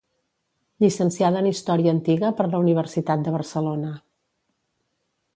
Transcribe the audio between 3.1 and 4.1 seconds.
de Barcelona.